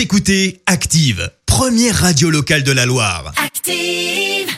Vous 0.00 0.04
écoutez 0.04 0.62
Active, 0.64 1.30
première 1.44 1.94
radio 1.94 2.30
locale 2.30 2.62
de 2.62 2.72
la 2.72 2.86
Loire. 2.86 3.34
Active. 3.36 4.48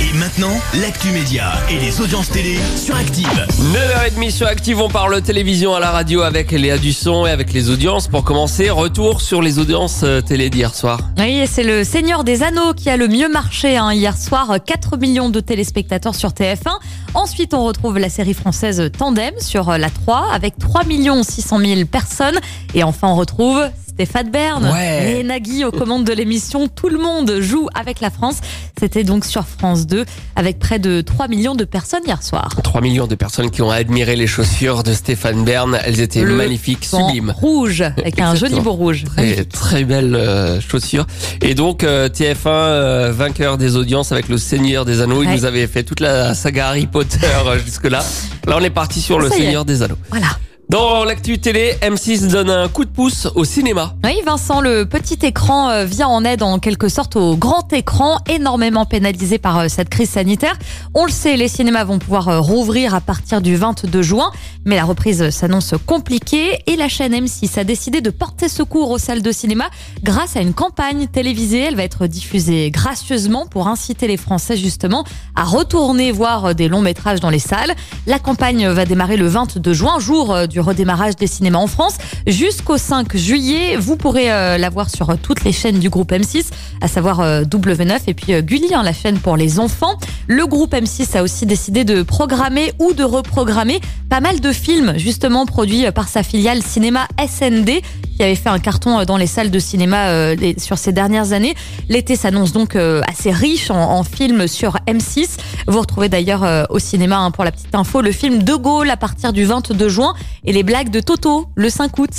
Et 0.00 0.16
maintenant, 0.16 0.54
l'actu 0.80 1.08
média 1.08 1.54
et 1.68 1.80
les 1.80 2.00
audiences 2.00 2.30
télé 2.30 2.56
sur 2.76 2.94
Active. 2.94 3.26
9h30 3.26 4.30
sur 4.30 4.46
Active, 4.46 4.80
on 4.80 4.88
parle 4.88 5.20
télévision 5.20 5.74
à 5.74 5.80
la 5.80 5.90
radio 5.90 6.22
avec 6.22 6.52
Léa 6.52 6.78
Dusson 6.78 7.26
et 7.26 7.32
avec 7.32 7.52
les 7.52 7.68
audiences. 7.68 8.06
Pour 8.06 8.22
commencer, 8.22 8.70
retour 8.70 9.22
sur 9.22 9.42
les 9.42 9.58
audiences 9.58 10.02
euh, 10.04 10.20
télé 10.20 10.50
d'hier 10.50 10.72
soir. 10.72 11.00
Oui, 11.18 11.40
et 11.40 11.46
c'est 11.48 11.64
le 11.64 11.82
Seigneur 11.82 12.22
des 12.22 12.44
Anneaux 12.44 12.72
qui 12.72 12.88
a 12.88 12.96
le 12.96 13.08
mieux 13.08 13.28
marché 13.28 13.76
hein. 13.76 13.92
hier 13.92 14.16
soir. 14.16 14.56
4 14.64 14.98
millions 14.98 15.30
de 15.30 15.40
téléspectateurs 15.40 16.14
sur 16.14 16.30
TF1. 16.30 16.78
Ensuite, 17.14 17.54
on 17.54 17.64
retrouve 17.64 17.98
la 17.98 18.08
série 18.08 18.34
française 18.34 18.88
Tandem 18.96 19.34
sur 19.40 19.76
la 19.76 19.90
3 19.90 20.28
avec 20.32 20.58
3 20.58 20.84
600 21.24 21.58
000 21.58 21.86
personnes. 21.86 22.38
Et 22.74 22.84
enfin, 22.84 23.08
on 23.08 23.16
retrouve 23.16 23.68
Stéphane 23.94 24.30
Bern 24.30 24.64
Ouais. 24.72 25.18
et 25.18 25.22
Nagui 25.22 25.64
aux 25.64 25.70
commandes 25.70 26.04
de 26.04 26.12
l'émission 26.12 26.66
Tout 26.68 26.88
le 26.88 26.98
monde 26.98 27.40
joue 27.40 27.68
avec 27.74 28.00
la 28.00 28.10
France. 28.10 28.36
C'était 28.80 29.04
donc 29.04 29.24
sur 29.24 29.46
France 29.46 29.86
2 29.86 30.04
avec 30.34 30.58
près 30.58 30.78
de 30.78 31.02
3 31.02 31.28
millions 31.28 31.54
de 31.54 31.64
personnes 31.64 32.00
hier 32.06 32.22
soir. 32.22 32.48
3 32.64 32.80
millions 32.80 33.06
de 33.06 33.14
personnes 33.14 33.50
qui 33.50 33.60
ont 33.62 33.70
admiré 33.70 34.16
les 34.16 34.26
chaussures 34.26 34.82
de 34.82 34.92
Stéphane 34.94 35.44
Bern. 35.44 35.78
Elles 35.84 36.00
étaient 36.00 36.22
Le 36.22 36.34
magnifiques, 36.34 36.84
sublimes. 36.86 37.32
Rouge 37.36 37.82
avec 37.82 38.18
un 38.18 38.34
joli 38.34 38.60
beau 38.60 38.72
rouge. 38.72 39.04
Très, 39.04 39.44
très 39.44 39.84
belles 39.84 40.14
euh, 40.14 40.60
chaussures. 40.60 41.06
Et 41.42 41.54
donc 41.54 41.84
euh, 41.84 42.08
TF1 42.08 42.34
euh, 42.46 43.12
vainqueur 43.12 43.58
des 43.58 43.76
audiences 43.76 44.10
avec 44.10 44.28
le 44.28 44.38
Seigneur 44.38 44.84
des 44.84 45.00
Anneaux. 45.00 45.22
Il 45.22 45.30
nous 45.30 45.44
avait 45.44 45.66
fait 45.66 45.82
toute 45.82 46.00
la 46.00 46.34
saga 46.34 46.68
Harry 46.68 46.86
Potter 46.86 47.18
euh, 47.46 47.58
jusque 47.64 47.88
là. 47.90 48.02
On 48.48 48.60
est 48.60 48.70
parti 48.70 49.00
sur 49.00 49.18
le 49.18 49.26
est. 49.28 49.36
Seigneur 49.36 49.64
des 49.64 49.82
Anneaux. 49.82 49.98
Voilà. 50.10 50.28
Dans 50.72 51.04
l'actu 51.04 51.38
télé, 51.38 51.74
M6 51.82 52.28
donne 52.28 52.48
un 52.48 52.66
coup 52.66 52.86
de 52.86 52.90
pouce 52.90 53.28
au 53.34 53.44
cinéma. 53.44 53.94
Oui, 54.04 54.14
Vincent, 54.24 54.62
le 54.62 54.86
petit 54.86 55.18
écran 55.20 55.68
euh, 55.68 55.84
vient 55.84 56.08
en 56.08 56.24
aide 56.24 56.42
en 56.42 56.58
quelque 56.58 56.88
sorte 56.88 57.14
au 57.14 57.36
grand 57.36 57.70
écran, 57.74 58.16
énormément 58.26 58.86
pénalisé 58.86 59.36
par 59.36 59.58
euh, 59.58 59.68
cette 59.68 59.90
crise 59.90 60.08
sanitaire. 60.08 60.58
On 60.94 61.04
le 61.04 61.10
sait, 61.12 61.36
les 61.36 61.48
cinémas 61.48 61.84
vont 61.84 61.98
pouvoir 61.98 62.28
euh, 62.30 62.40
rouvrir 62.40 62.94
à 62.94 63.02
partir 63.02 63.42
du 63.42 63.54
22 63.54 64.00
juin, 64.00 64.32
mais 64.64 64.76
la 64.76 64.84
reprise 64.84 65.28
s'annonce 65.28 65.74
compliquée 65.84 66.62
et 66.66 66.76
la 66.76 66.88
chaîne 66.88 67.12
M6 67.12 67.58
a 67.58 67.64
décidé 67.64 68.00
de 68.00 68.08
porter 68.08 68.48
secours 68.48 68.92
aux 68.92 68.98
salles 68.98 69.20
de 69.20 69.30
cinéma 69.30 69.68
grâce 70.02 70.36
à 70.36 70.40
une 70.40 70.54
campagne 70.54 71.06
télévisée. 71.06 71.64
Elle 71.64 71.76
va 71.76 71.82
être 71.82 72.06
diffusée 72.06 72.70
gracieusement 72.70 73.44
pour 73.44 73.68
inciter 73.68 74.08
les 74.08 74.16
Français 74.16 74.56
justement 74.56 75.04
à 75.36 75.44
retourner 75.44 76.12
voir 76.12 76.54
des 76.54 76.68
longs 76.68 76.80
métrages 76.80 77.20
dans 77.20 77.28
les 77.28 77.38
salles. 77.38 77.74
La 78.06 78.18
campagne 78.18 78.68
va 78.68 78.86
démarrer 78.86 79.18
le 79.18 79.26
22 79.26 79.74
juin, 79.74 79.98
jour 79.98 80.48
du 80.48 80.61
redémarrage 80.62 81.16
des 81.16 81.26
cinémas 81.26 81.58
en 81.58 81.66
France. 81.66 81.98
Jusqu'au 82.26 82.78
5 82.78 83.16
juillet, 83.16 83.76
vous 83.76 83.96
pourrez 83.96 84.32
euh, 84.32 84.58
la 84.58 84.70
voir 84.70 84.90
sur 84.90 85.10
euh, 85.10 85.14
toutes 85.20 85.44
les 85.44 85.52
chaînes 85.52 85.78
du 85.78 85.90
groupe 85.90 86.12
M6, 86.12 86.50
à 86.80 86.88
savoir 86.88 87.20
euh, 87.20 87.42
W9 87.42 88.00
et 88.06 88.14
puis 88.14 88.40
Gulli, 88.42 88.74
hein, 88.74 88.82
la 88.82 88.92
chaîne 88.92 89.18
pour 89.18 89.36
les 89.36 89.58
enfants. 89.58 89.98
Le 90.26 90.46
groupe 90.46 90.72
M6 90.72 91.16
a 91.16 91.22
aussi 91.22 91.46
décidé 91.46 91.84
de 91.84 92.02
programmer 92.02 92.72
ou 92.78 92.92
de 92.92 93.04
reprogrammer 93.04 93.80
pas 94.08 94.20
mal 94.20 94.40
de 94.40 94.52
films 94.52 94.94
justement 94.96 95.46
produits 95.46 95.90
par 95.92 96.08
sa 96.08 96.22
filiale 96.22 96.62
Cinéma 96.62 97.06
SND 97.18 97.82
qui 98.22 98.26
avait 98.26 98.36
fait 98.36 98.50
un 98.50 98.60
carton 98.60 99.00
euh, 99.00 99.04
dans 99.04 99.16
les 99.16 99.26
salles 99.26 99.50
de 99.50 99.58
cinéma 99.58 100.10
euh, 100.10 100.36
sur 100.56 100.78
ces 100.78 100.92
dernières 100.92 101.32
années. 101.32 101.56
L'été 101.88 102.14
s'annonce 102.14 102.52
donc 102.52 102.76
euh, 102.76 103.00
assez 103.08 103.32
riche 103.32 103.68
en, 103.68 103.74
en 103.98 104.04
films 104.04 104.46
sur 104.46 104.76
M6. 104.86 105.38
Vous 105.66 105.80
retrouvez 105.80 106.08
d'ailleurs 106.08 106.68
au 106.70 106.78
cinéma, 106.78 107.16
hein, 107.18 107.32
pour 107.32 107.42
la 107.42 107.50
petite 107.50 107.74
info, 107.74 108.00
le 108.00 108.12
film 108.12 108.44
De 108.44 108.54
Gaulle 108.54 108.90
à 108.90 108.96
partir 108.96 109.32
du 109.32 109.44
22 109.44 109.88
juin 109.88 110.14
et 110.44 110.52
les 110.52 110.62
blagues 110.62 110.90
de 110.90 111.00
Toto 111.00 111.46
le 111.56 111.68
5 111.68 111.98
août. 111.98 112.10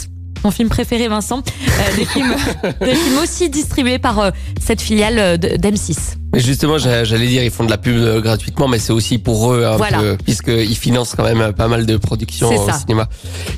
Ton 0.42 0.52
film 0.52 0.68
préféré, 0.68 1.08
Vincent. 1.08 1.40
Euh, 1.40 1.96
des, 1.96 2.04
films, 2.06 2.36
des 2.82 2.96
films 2.96 3.18
aussi 3.24 3.50
distribués 3.50 3.98
par 3.98 4.20
euh, 4.20 4.32
cette 4.62 4.82
filiale 4.82 5.18
euh, 5.20 5.38
de- 5.38 5.56
d'M6. 5.56 6.18
Mais 6.34 6.40
justement, 6.40 6.78
j'a- 6.80 7.04
j'allais 7.04 7.28
dire, 7.28 7.44
ils 7.44 7.52
font 7.52 7.64
de 7.64 7.70
la 7.70 7.78
pub 7.78 7.96
euh, 7.96 8.20
gratuitement, 8.20 8.68
mais 8.68 8.80
c'est 8.80 8.92
aussi 8.94 9.20
pour 9.20 9.54
eux, 9.54 9.66
un 9.66 9.78
Voilà. 9.78 10.00
puisqu'ils 10.24 10.76
financent 10.76 11.14
quand 11.16 11.24
même 11.24 11.42
euh, 11.42 11.52
pas 11.52 11.68
mal 11.68 11.86
de 11.86 11.96
productions 11.98 12.50
au 12.50 12.68
ça. 12.68 12.80
cinéma. 12.80 13.08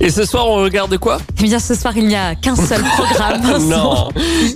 Et 0.02 0.10
ce 0.10 0.26
soir, 0.26 0.48
on 0.50 0.56
regarde 0.64 0.98
quoi? 0.98 1.20
Eh 1.40 1.44
bien, 1.44 1.60
ce 1.60 1.74
soir, 1.74 1.94
il 1.96 2.08
n'y 2.08 2.16
a 2.16 2.36
qu'un 2.36 2.56
seul 2.56 2.82
programme. 2.98 3.42
Non, 3.70 4.10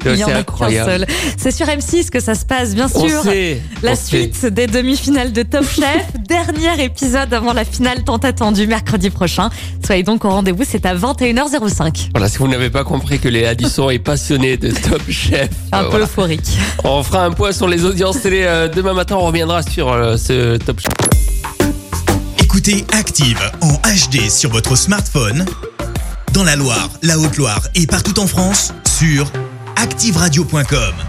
il 0.05 0.11
n'y 0.15 0.23
en 0.23 0.27
c'est 0.27 0.33
a 0.33 0.35
qu'un 0.35 0.39
incroyable. 0.41 0.89
seul. 0.89 1.05
C'est 1.37 1.51
sur 1.51 1.65
M6 1.67 2.09
que 2.09 2.19
ça 2.19 2.35
se 2.35 2.45
passe, 2.45 2.75
bien 2.75 2.87
On 2.93 3.07
sûr. 3.07 3.21
sait, 3.23 3.61
La 3.81 3.93
on 3.93 3.95
sait. 3.95 4.01
suite 4.31 4.45
des 4.47 4.67
demi-finales 4.67 5.31
de 5.31 5.43
Top 5.43 5.63
Chef, 5.69 6.05
dernier 6.27 6.83
épisode 6.83 7.33
avant 7.33 7.53
la 7.53 7.63
finale 7.65 8.03
tant 8.03 8.17
attendue 8.17 8.67
mercredi 8.67 9.09
prochain. 9.09 9.49
Soyez 9.85 10.03
donc 10.03 10.25
au 10.25 10.29
rendez-vous, 10.29 10.63
c'est 10.67 10.85
à 10.85 10.93
21h05. 10.93 12.09
Voilà, 12.13 12.27
si 12.27 12.37
vous 12.37 12.47
n'avez 12.47 12.69
pas 12.69 12.83
compris 12.83 13.19
que 13.19 13.29
les 13.29 13.45
Addison 13.45 13.89
est 13.89 13.99
passionné 13.99 14.57
de 14.57 14.71
Top 14.71 15.01
Chef, 15.09 15.49
Un 15.71 15.79
euh, 15.79 15.83
peu 15.83 15.89
voilà. 15.91 16.05
euphorique. 16.05 16.57
on 16.83 17.01
fera 17.03 17.23
un 17.25 17.31
point 17.31 17.51
sur 17.51 17.67
les 17.67 17.85
audiences 17.85 18.08
euh, 18.25 18.67
demain 18.67 18.93
matin. 18.93 19.15
On 19.15 19.25
reviendra 19.25 19.61
sur 19.61 19.91
euh, 19.91 20.17
ce 20.17 20.57
Top 20.57 20.79
Chef. 20.79 20.91
Écoutez 22.41 22.85
Active 22.93 23.39
en 23.61 23.73
HD 23.73 24.29
sur 24.29 24.49
votre 24.49 24.75
smartphone, 24.75 25.45
dans 26.33 26.43
la 26.43 26.55
Loire, 26.55 26.89
la 27.03 27.19
Haute-Loire 27.19 27.61
et 27.75 27.85
partout 27.85 28.19
en 28.19 28.27
France, 28.27 28.73
sur 28.87 29.31
activeradio.com. 29.75 31.08